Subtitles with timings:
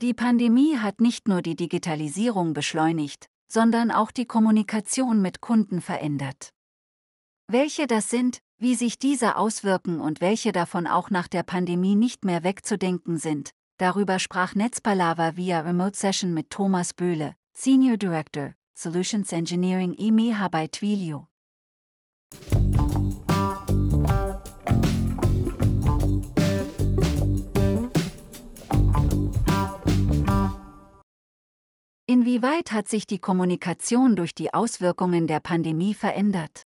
[0.00, 6.50] Die Pandemie hat nicht nur die Digitalisierung beschleunigt, sondern auch die Kommunikation mit Kunden verändert.
[7.48, 12.24] Welche das sind, wie sich diese auswirken und welche davon auch nach der Pandemie nicht
[12.24, 19.32] mehr wegzudenken sind, darüber sprach Netzpalava via Remote Session mit Thomas Böhle, Senior Director, Solutions
[19.32, 21.26] Engineering EMEA bei Twilio.
[32.10, 36.62] Inwieweit hat sich die Kommunikation durch die Auswirkungen der Pandemie verändert?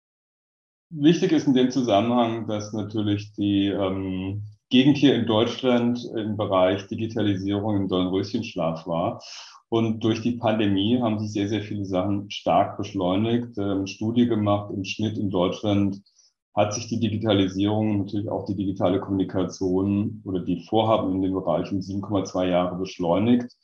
[0.89, 6.87] Wichtig ist in dem Zusammenhang, dass natürlich die ähm, Gegend hier in Deutschland im Bereich
[6.87, 9.23] Digitalisierung im Dornröschenschlaf war.
[9.69, 13.59] Und durch die Pandemie haben sich sehr, sehr viele Sachen stark beschleunigt.
[13.59, 16.01] Ähm, Studie gemacht im Schnitt in Deutschland
[16.55, 21.71] hat sich die Digitalisierung, natürlich auch die digitale Kommunikation oder die Vorhaben in dem Bereich
[21.73, 23.55] um 7,2 Jahre beschleunigt.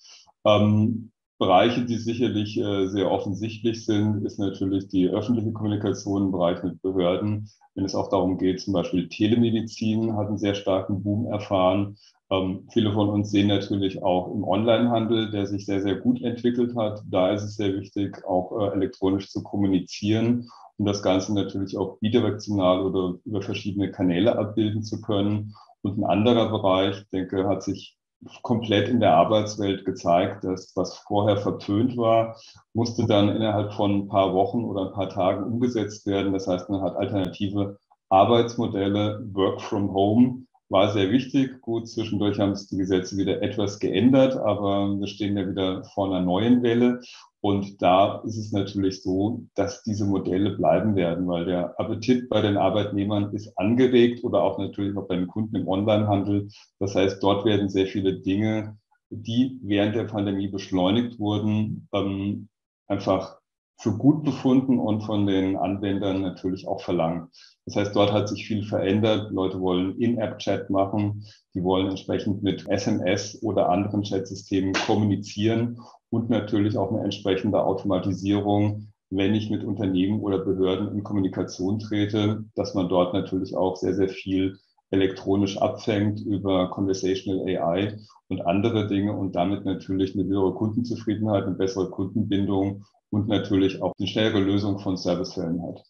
[0.44, 1.12] Ähm,
[1.42, 6.80] Bereiche, die sicherlich äh, sehr offensichtlich sind, ist natürlich die öffentliche Kommunikation im Bereich mit
[6.82, 7.50] Behörden.
[7.74, 11.96] Wenn es auch darum geht, zum Beispiel Telemedizin hat einen sehr starken Boom erfahren.
[12.30, 16.76] Ähm, viele von uns sehen natürlich auch im Onlinehandel, der sich sehr, sehr gut entwickelt
[16.76, 17.02] hat.
[17.10, 20.48] Da ist es sehr wichtig, auch äh, elektronisch zu kommunizieren
[20.78, 25.54] um das Ganze natürlich auch bidirektional oder über verschiedene Kanäle abbilden zu können.
[25.82, 27.98] Und ein anderer Bereich, denke, hat sich
[28.42, 32.36] komplett in der Arbeitswelt gezeigt, dass was vorher verpönt war,
[32.72, 36.32] musste dann innerhalb von ein paar Wochen oder ein paar Tagen umgesetzt werden.
[36.32, 41.60] Das heißt, man hat alternative Arbeitsmodelle, Work from Home war sehr wichtig.
[41.60, 46.06] Gut, zwischendurch haben sich die Gesetze wieder etwas geändert, aber wir stehen ja wieder vor
[46.06, 47.00] einer neuen Welle.
[47.44, 52.40] Und da ist es natürlich so, dass diese Modelle bleiben werden, weil der Appetit bei
[52.40, 56.48] den Arbeitnehmern ist angeregt oder auch natürlich auch bei den Kunden im Onlinehandel.
[56.78, 58.78] Das heißt, dort werden sehr viele Dinge,
[59.10, 62.48] die während der Pandemie beschleunigt wurden, ähm,
[62.86, 63.41] einfach
[63.82, 67.30] für gut befunden und von den Anwendern natürlich auch verlangt.
[67.66, 69.32] Das heißt, dort hat sich viel verändert.
[69.32, 76.78] Leute wollen In-App-Chat machen, die wollen entsprechend mit SMS oder anderen Chatsystemen kommunizieren und natürlich
[76.78, 82.88] auch eine entsprechende Automatisierung, wenn ich mit Unternehmen oder Behörden in Kommunikation trete, dass man
[82.88, 84.58] dort natürlich auch sehr, sehr viel
[84.92, 87.98] elektronisch abfängt über Conversational AI
[88.28, 93.92] und andere Dinge und damit natürlich eine höhere Kundenzufriedenheit, eine bessere Kundenbindung und natürlich auch
[93.98, 95.82] eine schnellere Lösung von Servicefällen hat.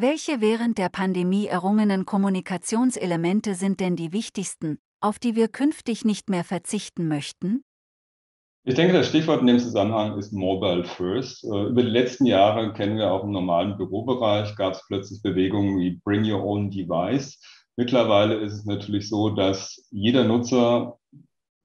[0.00, 6.30] Welche während der Pandemie errungenen Kommunikationselemente sind denn die wichtigsten, auf die wir künftig nicht
[6.30, 7.62] mehr verzichten möchten?
[8.64, 11.42] Ich denke, das Stichwort in dem Zusammenhang ist Mobile First.
[11.44, 15.78] Äh, über die letzten Jahre kennen wir auch im normalen Bürobereich, gab es plötzlich Bewegungen
[15.78, 17.40] wie Bring Your Own Device.
[17.78, 20.98] Mittlerweile ist es natürlich so, dass jeder Nutzer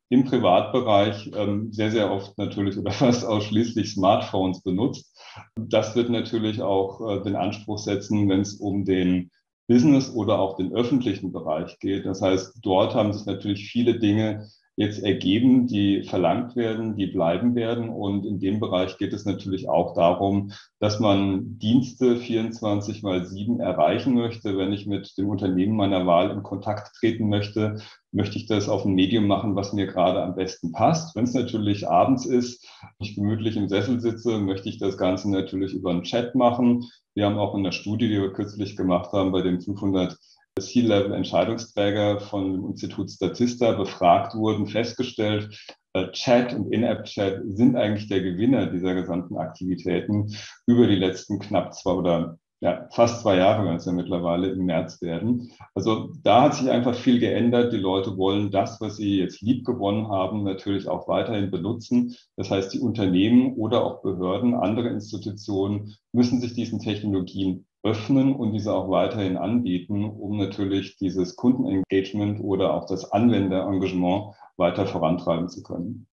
[0.09, 5.11] im Privatbereich ähm, sehr, sehr oft natürlich oder fast ausschließlich Smartphones benutzt.
[5.55, 9.31] Das wird natürlich auch äh, den Anspruch setzen, wenn es um den
[9.67, 12.05] Business oder auch den öffentlichen Bereich geht.
[12.05, 17.53] Das heißt, dort haben sich natürlich viele Dinge jetzt ergeben, die verlangt werden, die bleiben
[17.53, 17.89] werden.
[17.89, 23.59] Und in dem Bereich geht es natürlich auch darum, dass man Dienste 24 mal 7
[23.59, 24.57] erreichen möchte.
[24.57, 27.81] Wenn ich mit dem Unternehmen meiner Wahl in Kontakt treten möchte,
[28.11, 31.15] möchte ich das auf ein Medium machen, was mir gerade am besten passt.
[31.15, 32.67] Wenn es natürlich abends ist,
[32.99, 36.83] ich gemütlich im Sessel sitze, möchte ich das Ganze natürlich über einen Chat machen.
[37.13, 40.17] Wir haben auch in der Studie, die wir kürzlich gemacht haben, bei den 500
[40.59, 45.57] C-Level-Entscheidungsträger von Institut Statista befragt wurden, festgestellt,
[45.93, 51.73] äh, Chat und In-App-Chat sind eigentlich der Gewinner dieser gesamten Aktivitäten über die letzten knapp
[51.73, 55.51] zwei oder ja, fast zwei Jahre, wenn es ja mittlerweile im März werden.
[55.75, 57.73] Also da hat sich einfach viel geändert.
[57.73, 62.15] Die Leute wollen das, was sie jetzt lieb gewonnen haben, natürlich auch weiterhin benutzen.
[62.37, 68.53] Das heißt, die Unternehmen oder auch Behörden, andere Institutionen müssen sich diesen Technologien öffnen und
[68.53, 75.61] diese auch weiterhin anbieten, um natürlich dieses Kundenengagement oder auch das Anwenderengagement weiter vorantreiben zu
[75.63, 76.07] können.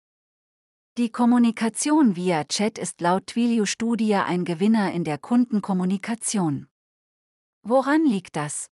[0.96, 6.66] Die Kommunikation via Chat ist laut Twilio-Studie ein Gewinner in der Kundenkommunikation.
[7.62, 8.70] Woran liegt das?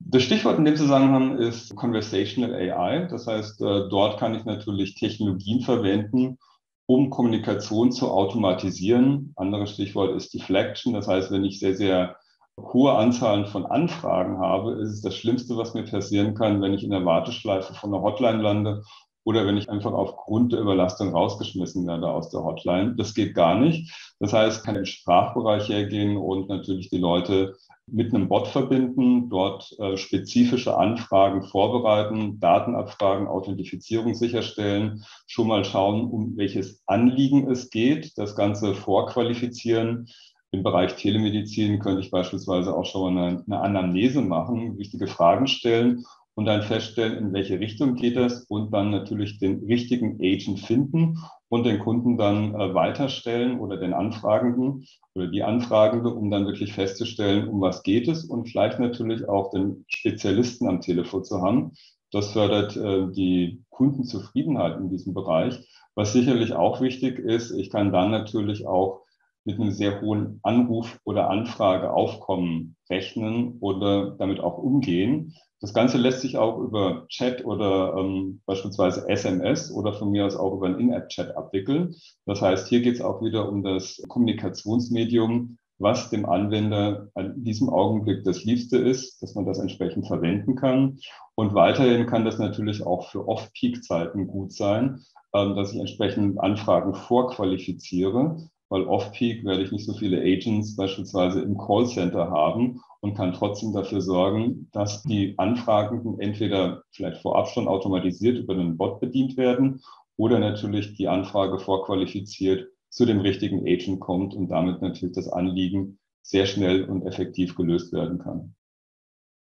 [0.00, 3.06] Das Stichwort in dem Zusammenhang ist Conversational AI.
[3.06, 6.38] Das heißt, äh, dort kann ich natürlich Technologien verwenden,
[6.86, 9.32] um Kommunikation zu automatisieren.
[9.36, 10.92] Anderes Stichwort ist Deflection.
[10.92, 12.16] Das heißt, wenn ich sehr, sehr
[12.58, 16.84] hohe Anzahlen von Anfragen habe, ist es das Schlimmste, was mir passieren kann, wenn ich
[16.84, 18.82] in der Warteschleife von einer Hotline lande
[19.24, 22.94] oder wenn ich einfach aufgrund der Überlastung rausgeschmissen werde aus der Hotline.
[22.96, 23.92] Das geht gar nicht.
[24.20, 27.56] Das heißt, kann im Sprachbereich hergehen und natürlich die Leute
[27.86, 36.08] mit einem Bot verbinden, dort äh, spezifische Anfragen vorbereiten, Datenabfragen, Authentifizierung sicherstellen, schon mal schauen,
[36.10, 40.08] um welches Anliegen es geht, das Ganze vorqualifizieren.
[40.50, 46.04] Im Bereich Telemedizin könnte ich beispielsweise auch schon eine, eine Anamnese machen, wichtige Fragen stellen
[46.34, 51.18] und dann feststellen, in welche Richtung geht es und dann natürlich den richtigen Agent finden
[51.48, 54.84] und den Kunden dann äh, weiterstellen oder den Anfragenden
[55.14, 59.50] oder die Anfragende, um dann wirklich festzustellen, um was geht es und vielleicht natürlich auch
[59.50, 61.72] den Spezialisten am Telefon zu haben.
[62.10, 65.68] Das fördert äh, die Kundenzufriedenheit in diesem Bereich.
[65.94, 69.02] Was sicherlich auch wichtig ist, ich kann dann natürlich auch
[69.44, 75.34] mit einem sehr hohen Anruf- oder Anfrageaufkommen rechnen oder damit auch umgehen.
[75.60, 80.36] Das Ganze lässt sich auch über Chat oder ähm, beispielsweise SMS oder von mir aus
[80.36, 81.94] auch über einen In-App-Chat abwickeln.
[82.26, 87.68] Das heißt, hier geht es auch wieder um das Kommunikationsmedium, was dem Anwender an diesem
[87.68, 90.98] Augenblick das Liebste ist, dass man das entsprechend verwenden kann.
[91.34, 95.00] Und weiterhin kann das natürlich auch für Off-Peak-Zeiten gut sein,
[95.34, 98.36] ähm, dass ich entsprechend Anfragen vorqualifiziere
[98.68, 103.72] weil off-peak werde ich nicht so viele Agents beispielsweise im Callcenter haben und kann trotzdem
[103.72, 109.82] dafür sorgen, dass die Anfragenden entweder vielleicht vorab schon automatisiert über einen Bot bedient werden
[110.16, 115.98] oder natürlich die Anfrage vorqualifiziert zu dem richtigen Agent kommt und damit natürlich das Anliegen
[116.22, 118.54] sehr schnell und effektiv gelöst werden kann.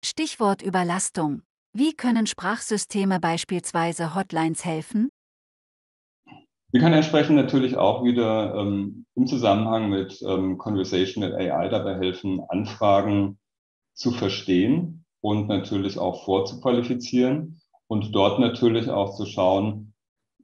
[0.05, 1.43] Stichwort Überlastung.
[1.73, 5.11] Wie können Sprachsysteme beispielsweise Hotlines helfen?
[6.71, 12.43] Wir können entsprechend natürlich auch wieder ähm, im Zusammenhang mit ähm, Conversational AI dabei helfen,
[12.49, 13.39] Anfragen
[13.95, 19.95] zu verstehen und natürlich auch vorzuqualifizieren und dort natürlich auch zu schauen,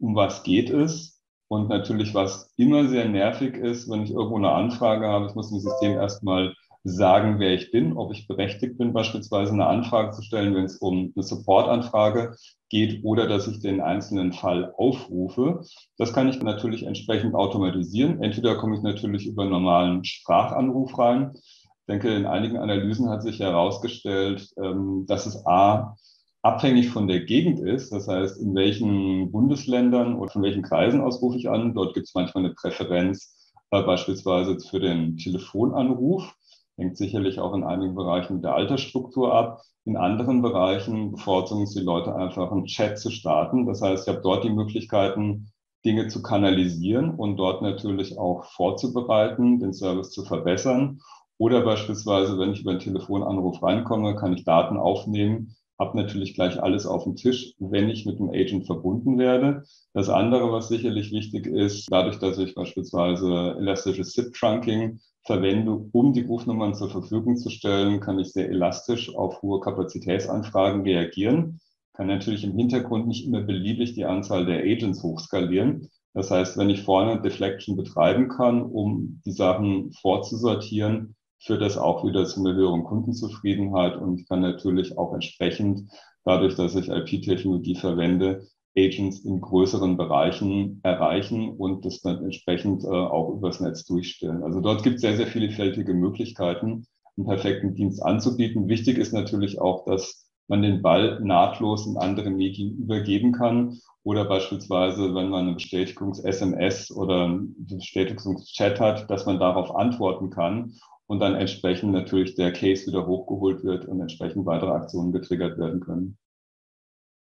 [0.00, 4.52] um was geht es und natürlich, was immer sehr nervig ist, wenn ich irgendwo eine
[4.52, 8.92] Anfrage habe, ich muss dem System erstmal sagen, wer ich bin, ob ich berechtigt bin,
[8.92, 12.36] beispielsweise eine Anfrage zu stellen, wenn es um eine Support-Anfrage
[12.68, 15.62] geht oder dass ich den einzelnen Fall aufrufe.
[15.96, 18.22] Das kann ich natürlich entsprechend automatisieren.
[18.22, 21.32] Entweder komme ich natürlich über einen normalen Sprachanruf rein.
[21.34, 25.96] Ich denke, in einigen Analysen hat sich herausgestellt, ähm, dass es A,
[26.42, 27.92] abhängig von der Gegend ist.
[27.92, 31.72] Das heißt, in welchen Bundesländern oder von welchen Kreisen aus rufe ich an.
[31.72, 36.34] Dort gibt es manchmal eine Präferenz, äh, beispielsweise für den Telefonanruf
[36.76, 39.62] hängt sicherlich auch in einigen Bereichen mit der Altersstruktur ab.
[39.84, 43.66] In anderen Bereichen bevorzugen es die Leute einfach, einen Chat zu starten.
[43.66, 45.48] Das heißt, ich habe dort die Möglichkeiten,
[45.84, 51.00] Dinge zu kanalisieren und dort natürlich auch vorzubereiten, den Service zu verbessern.
[51.36, 56.62] Oder beispielsweise, wenn ich über einen Telefonanruf reinkomme, kann ich Daten aufnehmen, habe natürlich gleich
[56.62, 59.64] alles auf dem Tisch, wenn ich mit dem Agent verbunden werde.
[59.92, 66.22] Das andere, was sicherlich wichtig ist, dadurch, dass ich beispielsweise elastisches SIP-Trunking verwende, um die
[66.22, 71.60] Rufnummern zur Verfügung zu stellen, kann ich sehr elastisch auf hohe Kapazitätsanfragen reagieren.
[71.94, 75.88] Kann natürlich im Hintergrund nicht immer beliebig die Anzahl der Agents hochskalieren.
[76.12, 82.04] Das heißt, wenn ich vorne Deflection betreiben kann, um die Sachen vorzusortieren, führt das auch
[82.04, 85.90] wieder zu einer höheren Kundenzufriedenheit und ich kann natürlich auch entsprechend,
[86.24, 92.88] dadurch, dass ich IP-Technologie verwende, Agents in größeren Bereichen erreichen und das dann entsprechend äh,
[92.88, 94.42] auch übers Netz durchstellen.
[94.42, 96.86] Also dort gibt es sehr, sehr vielfältige Möglichkeiten,
[97.16, 98.68] einen perfekten Dienst anzubieten.
[98.68, 104.24] Wichtig ist natürlich auch, dass man den Ball nahtlos in andere Medien übergeben kann oder
[104.26, 110.74] beispielsweise, wenn man eine Bestätigungs-SMS oder einen Bestätigungschat hat, dass man darauf antworten kann
[111.06, 115.80] und dann entsprechend natürlich der Case wieder hochgeholt wird und entsprechend weitere Aktionen getriggert werden
[115.80, 116.18] können.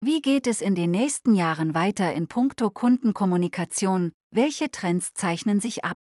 [0.03, 4.13] Wie geht es in den nächsten Jahren weiter in puncto Kundenkommunikation?
[4.31, 5.99] Welche Trends zeichnen sich ab?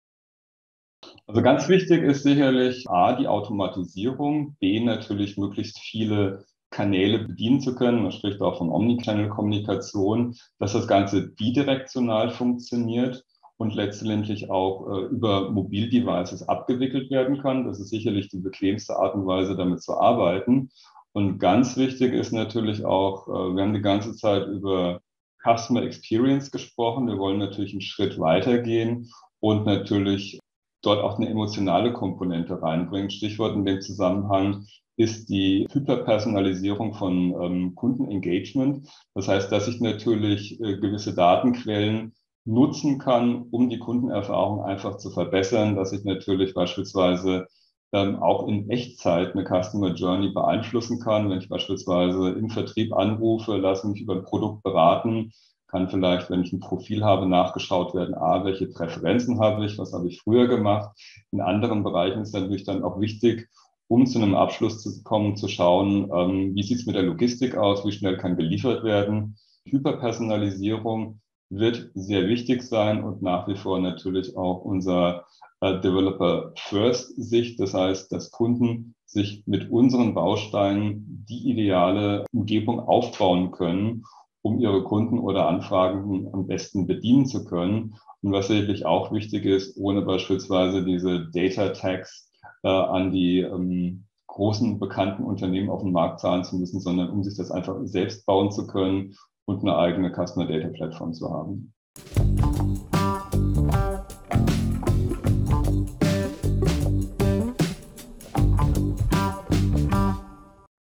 [1.27, 7.75] Also ganz wichtig ist sicherlich A, die Automatisierung, B, natürlich möglichst viele Kanäle bedienen zu
[7.75, 8.03] können.
[8.03, 13.25] Man spricht auch von Omnichannel-Kommunikation, dass das Ganze bidirektional funktioniert
[13.57, 17.65] und letztendlich auch äh, über Mobildevices abgewickelt werden kann.
[17.65, 20.69] Das ist sicherlich die bequemste Art und Weise, damit zu arbeiten.
[21.13, 25.01] Und ganz wichtig ist natürlich auch, äh, wir haben die ganze Zeit über
[25.43, 27.07] Customer Experience gesprochen.
[27.07, 30.39] Wir wollen natürlich einen Schritt weitergehen und natürlich
[30.81, 33.09] dort auch eine emotionale Komponente reinbringen.
[33.09, 34.65] Stichwort in dem Zusammenhang
[34.97, 38.87] ist die Hyperpersonalisierung von ähm, Kundenengagement.
[39.15, 42.13] Das heißt, dass ich natürlich äh, gewisse Datenquellen
[42.45, 47.47] nutzen kann, um die Kundenerfahrung einfach zu verbessern, dass ich natürlich beispielsweise
[47.91, 51.29] ähm, auch in Echtzeit eine Customer Journey beeinflussen kann.
[51.29, 55.31] Wenn ich beispielsweise im Vertrieb anrufe, lasse mich über ein Produkt beraten,
[55.67, 59.93] kann vielleicht, wenn ich ein Profil habe, nachgeschaut werden, a, welche Präferenzen habe ich, was
[59.93, 60.89] habe ich früher gemacht.
[61.31, 63.47] In anderen Bereichen ist natürlich dann auch wichtig,
[63.87, 67.55] um zu einem Abschluss zu kommen, zu schauen, ähm, wie sieht es mit der Logistik
[67.55, 69.35] aus, wie schnell kann geliefert werden.
[69.65, 75.25] Hyperpersonalisierung wird sehr wichtig sein und nach wie vor natürlich auch unser
[75.61, 77.59] Developer First Sicht.
[77.59, 84.03] Das heißt, dass Kunden sich mit unseren Bausteinen die ideale Umgebung aufbauen können,
[84.41, 87.95] um ihre Kunden oder Anfragen am besten bedienen zu können.
[88.21, 92.31] Und was sicherlich auch wichtig ist, ohne beispielsweise diese Data Tags
[92.63, 97.23] äh, an die ähm, großen bekannten Unternehmen auf dem Markt zahlen zu müssen, sondern um
[97.23, 101.73] sich das einfach selbst bauen zu können und eine eigene Customer Data Plattform zu haben.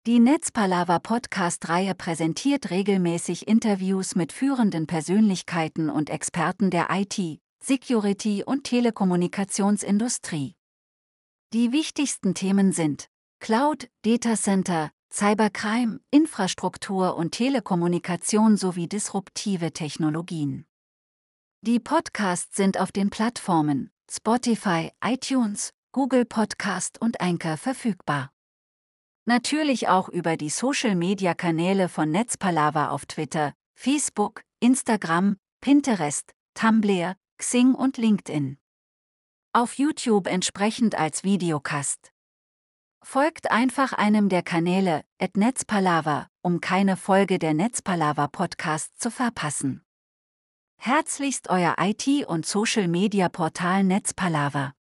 [0.07, 8.65] Die Netzpalava Podcast-Reihe präsentiert regelmäßig Interviews mit führenden Persönlichkeiten und Experten der IT, Security und
[8.65, 10.57] Telekommunikationsindustrie.
[11.55, 13.09] Die wichtigsten Themen sind
[13.41, 20.67] Cloud, Datacenter, Cybercrime, Infrastruktur und Telekommunikation sowie disruptive Technologien.
[21.63, 28.34] Die Podcasts sind auf den Plattformen Spotify, iTunes, Google Podcast und Anchor verfügbar.
[29.27, 37.97] Natürlich auch über die Social-Media-Kanäle von Netzpalava auf Twitter, Facebook, Instagram, Pinterest, Tumblr, Xing und
[37.97, 38.59] LinkedIn.
[39.55, 42.13] Auf YouTube entsprechend als Videocast.
[43.03, 49.83] Folgt einfach einem der Kanäle, at Netzpalava, um keine Folge der Netzpalava Podcast zu verpassen.
[50.77, 54.75] Herzlichst euer IT- und Social-Media-Portal Netzpalava.